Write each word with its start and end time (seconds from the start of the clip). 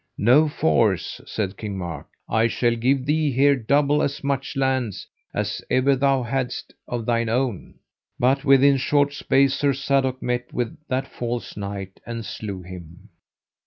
No 0.17 0.47
force, 0.47 1.21
said 1.27 1.57
King 1.57 1.77
Mark, 1.77 2.07
I 2.27 2.47
shall 2.47 2.75
give 2.75 3.05
thee 3.05 3.31
here 3.31 3.55
double 3.55 4.01
as 4.01 4.23
much 4.23 4.55
lands 4.55 5.05
as 5.31 5.61
ever 5.69 5.95
thou 5.95 6.23
hadst 6.23 6.73
of 6.87 7.05
thine 7.05 7.29
own. 7.29 7.75
But 8.17 8.43
within 8.43 8.77
short 8.77 9.13
space 9.13 9.53
Sir 9.53 9.73
Sadok 9.73 10.19
met 10.19 10.51
with 10.51 10.75
that 10.87 11.05
false 11.07 11.55
knight, 11.55 11.99
and 12.03 12.25
slew 12.25 12.63
him. 12.63 13.09